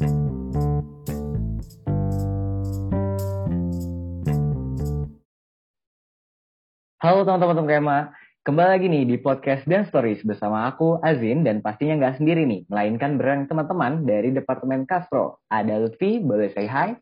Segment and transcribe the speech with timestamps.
[0.00, 0.08] Halo
[7.28, 7.98] teman-teman Kema,
[8.40, 12.64] kembali lagi nih di podcast Dan Stories bersama aku Azin dan pastinya nggak sendiri nih,
[12.72, 15.44] melainkan bareng teman-teman dari Departemen Castro.
[15.52, 16.96] Ada Lutfi, boleh say hi?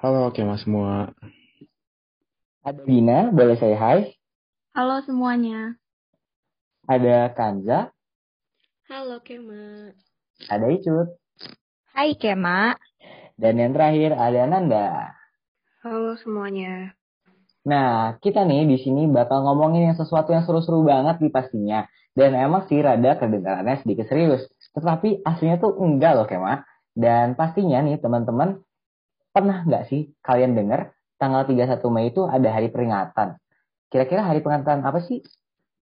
[0.00, 1.12] Halo Kema semua.
[2.64, 4.08] Ada Dina, boleh say hi?
[4.72, 5.76] Halo semuanya.
[6.88, 7.92] Ada Kanza,
[8.88, 9.92] Halo Kema.
[10.48, 11.12] ada Icut,
[11.92, 12.72] Hai Kema.
[13.36, 15.12] dan yang terakhir ada Nanda.
[15.84, 16.96] Halo semuanya.
[17.68, 21.84] Nah, kita nih di sini bakal ngomongin yang sesuatu yang seru-seru banget nih pastinya.
[22.16, 24.40] Dan emang sih rada kedengarannya sedikit serius.
[24.72, 26.64] Tetapi aslinya tuh enggak loh Kema.
[26.96, 28.64] Dan pastinya nih teman-teman,
[29.28, 33.36] pernah nggak sih kalian dengar tanggal 31 Mei itu ada hari peringatan?
[33.92, 35.20] Kira-kira hari peringatan apa sih?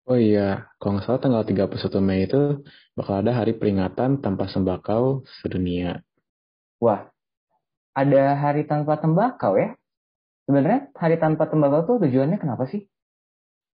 [0.08, 2.64] Oh iya, kalau nggak salah tanggal 31 Mei itu
[2.96, 6.00] bakal ada hari peringatan tanpa sembakau sedunia.
[6.80, 7.12] Wah,
[7.92, 9.76] ada hari tanpa tembakau ya?
[10.48, 12.88] Sebenarnya hari tanpa tembakau tuh tujuannya kenapa sih?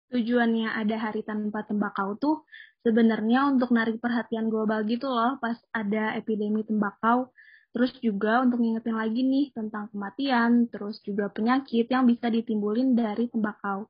[0.09, 2.49] Tujuannya ada hari tanpa tembakau tuh
[2.81, 7.30] sebenarnya untuk narik perhatian global gitu loh pas ada epidemi tembakau.
[7.77, 13.30] Terus juga untuk ngingetin lagi nih tentang kematian, terus juga penyakit yang bisa ditimbulin dari
[13.30, 13.86] tembakau.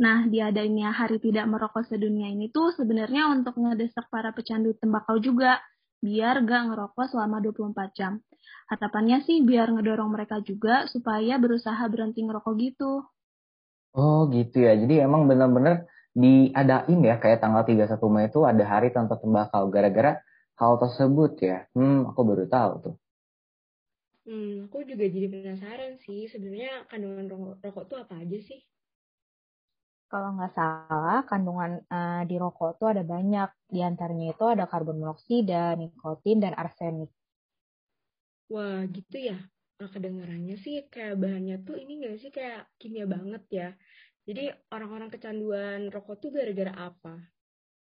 [0.00, 5.60] Nah, diadainnya hari tidak merokok sedunia ini tuh sebenarnya untuk ngedesak para pecandu tembakau juga,
[6.06, 8.12] biar gak ngerokok selama 24 jam.
[8.72, 12.92] Harapannya sih biar ngedorong mereka juga supaya berusaha berhenti ngerokok gitu.
[14.02, 15.74] Oh gitu ya, jadi emang bener-bener
[16.22, 20.12] diadain ya kayak tanggal 31 Mei itu ada hari tanpa tembakau gara-gara
[20.60, 21.56] hal tersebut ya.
[21.76, 22.94] Hmm, aku baru tahu tuh.
[24.26, 26.20] Hmm, aku juga jadi penasaran sih.
[26.32, 28.60] Sebenarnya kandungan rokok, rokok tuh apa aja sih?
[30.10, 33.48] Kalau nggak salah, kandungan eh, di rokok itu ada banyak.
[33.70, 37.10] Di antaranya itu ada karbon monoksida, nikotin, dan arsenik.
[38.50, 39.38] Wah, gitu ya.
[39.78, 43.68] Nah, kedengarannya sih kayak bahannya tuh ini nggak sih kayak kimia banget ya.
[44.26, 47.14] Jadi orang-orang kecanduan rokok tuh gara-gara apa?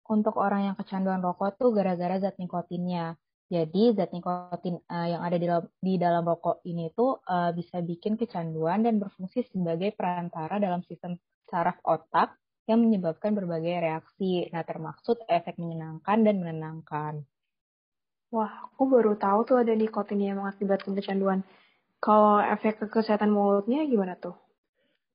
[0.07, 3.19] Untuk orang yang kecanduan rokok tuh gara-gara zat nikotinnya.
[3.51, 7.83] Jadi zat nikotin eh, yang ada di dalam, di dalam rokok ini tuh eh, bisa
[7.83, 11.19] bikin kecanduan dan berfungsi sebagai perantara dalam sistem
[11.49, 14.49] saraf otak yang menyebabkan berbagai reaksi.
[14.49, 17.13] Nah, termaksud efek menyenangkan dan menenangkan.
[18.33, 21.45] Wah, aku baru tahu tuh ada nikotin yang mengakibatkan kecanduan.
[22.01, 24.35] Kalau efek ke kesehatan mulutnya gimana tuh?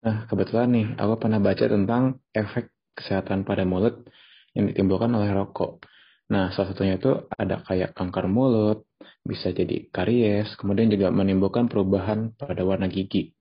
[0.01, 4.09] Nah, kebetulan nih, aku pernah baca tentang efek kesehatan pada mulut
[4.57, 5.85] yang ditimbulkan oleh rokok.
[6.31, 8.87] Nah, salah satunya itu ada kayak kanker mulut,
[9.27, 13.35] bisa jadi karies, kemudian juga menimbulkan perubahan pada warna gigi.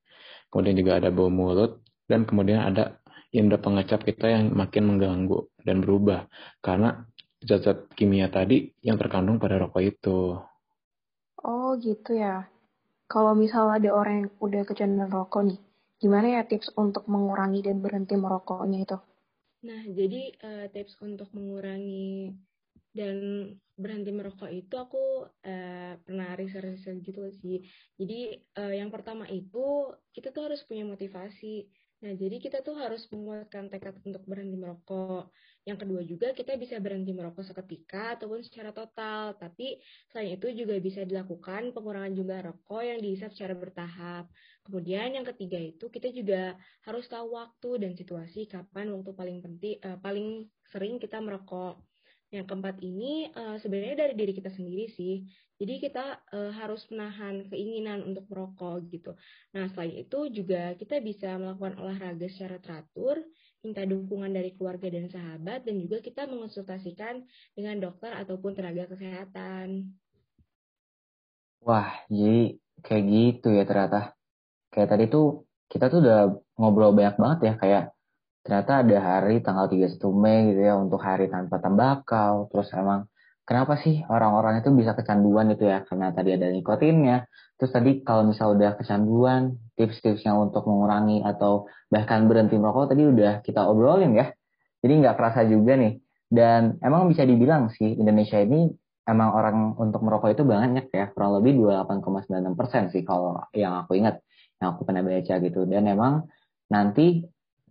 [0.50, 2.98] Kemudian juga ada bau mulut, dan kemudian ada
[3.30, 6.26] indera pengecap kita yang makin mengganggu dan berubah
[6.66, 7.06] karena
[7.46, 10.42] zat-zat kimia tadi yang terkandung pada rokok itu.
[11.46, 12.50] Oh gitu ya.
[13.10, 15.60] Kalau misal ada orang yang udah kecanduan rokok nih,
[15.98, 18.98] gimana ya tips untuk mengurangi dan berhenti merokoknya itu?
[19.66, 22.34] Nah, jadi eh, tips untuk mengurangi
[22.94, 23.18] dan
[23.80, 27.64] berhenti merokok itu aku eh, pernah riset-riset gitu sih.
[27.98, 31.66] Jadi eh, yang pertama itu kita tuh harus punya motivasi.
[32.00, 35.36] Nah, jadi kita tuh harus menguatkan tekad untuk berhenti merokok.
[35.68, 39.36] Yang kedua juga kita bisa berhenti merokok seketika ataupun secara total.
[39.36, 44.32] Tapi selain itu juga bisa dilakukan pengurangan jumlah rokok yang dihisap secara bertahap.
[44.64, 46.56] Kemudian yang ketiga itu kita juga
[46.88, 51.89] harus tahu waktu dan situasi kapan waktu paling penting eh, paling sering kita merokok.
[52.30, 55.26] Yang keempat ini uh, sebenarnya dari diri kita sendiri sih.
[55.60, 59.12] Jadi kita uh, harus menahan keinginan untuk merokok gitu.
[59.58, 63.20] Nah, selain itu juga kita bisa melakukan olahraga secara teratur,
[63.66, 67.26] minta dukungan dari keluarga dan sahabat, dan juga kita mengonsultasikan
[67.58, 69.90] dengan dokter ataupun tenaga kesehatan.
[71.60, 74.16] Wah, jadi kayak gitu ya ternyata.
[74.70, 76.20] Kayak tadi tuh kita tuh udah
[76.56, 77.84] ngobrol banyak banget ya kayak
[78.44, 82.48] ternyata ada hari tanggal 31 Mei gitu ya untuk hari tanpa tembakau.
[82.50, 83.06] Terus emang
[83.44, 85.84] kenapa sih orang-orang itu bisa kecanduan gitu ya?
[85.84, 87.28] Karena tadi ada nikotinnya.
[87.60, 93.44] Terus tadi kalau misal udah kecanduan, tips-tipsnya untuk mengurangi atau bahkan berhenti merokok tadi udah
[93.44, 94.32] kita obrolin ya.
[94.80, 96.00] Jadi nggak kerasa juga nih.
[96.30, 98.70] Dan emang bisa dibilang sih Indonesia ini
[99.10, 101.12] emang orang untuk merokok itu banyak ya.
[101.12, 104.24] Kurang lebih 28,96 persen sih kalau yang aku ingat.
[104.62, 105.60] Yang aku pernah baca gitu.
[105.68, 106.14] Dan emang
[106.70, 107.26] nanti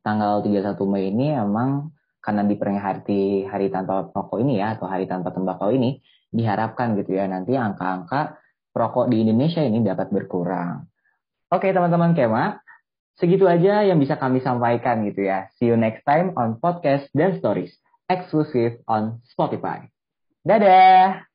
[0.08, 1.92] tanggal 31 Mei ini emang
[2.24, 6.00] karena diperingati hari tanpa rokok ini ya atau hari tanpa tembakau ini
[6.32, 8.40] diharapkan gitu ya nanti angka-angka
[8.72, 10.88] rokok di Indonesia ini dapat berkurang.
[11.52, 12.64] Oke teman-teman Kema,
[13.20, 15.52] segitu aja yang bisa kami sampaikan gitu ya.
[15.60, 17.76] See you next time on podcast dan stories
[18.08, 19.84] exclusive on Spotify.
[20.40, 21.28] Dadah.